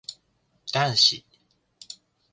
[0.73, 1.23] 男子